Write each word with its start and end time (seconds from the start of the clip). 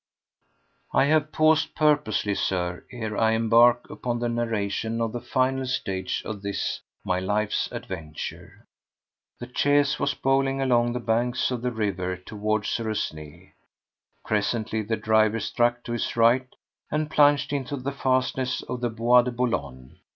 4. 0.93 1.01
I 1.01 1.05
have 1.05 1.31
paused 1.31 1.75
purposely, 1.75 2.33
Sir, 2.33 2.83
ere 2.91 3.15
I 3.15 3.33
embark 3.33 3.87
upon 3.87 4.17
the 4.17 4.29
narration 4.29 4.99
of 4.99 5.11
the 5.13 5.21
final 5.21 5.67
stage 5.67 6.23
of 6.25 6.41
this, 6.41 6.81
my 7.05 7.19
life's 7.19 7.71
adventure. 7.71 8.65
The 9.39 9.51
chaise 9.53 9.99
was 9.99 10.15
bowling 10.15 10.59
along 10.59 10.93
the 10.93 10.99
banks 10.99 11.51
of 11.51 11.61
the 11.61 11.71
river 11.71 12.17
toward 12.17 12.65
Suresnes. 12.65 13.51
Presently 14.25 14.81
the 14.81 14.97
driver 14.97 15.39
struck 15.39 15.83
to 15.83 15.91
his 15.91 16.15
right 16.17 16.47
and 16.89 17.11
plunged 17.11 17.53
into 17.53 17.77
the 17.77 17.91
fastnesses 17.91 18.63
of 18.63 18.81
the 18.81 18.89
Bois 18.89 19.21
de 19.21 19.29
Boulogne. 19.31 19.99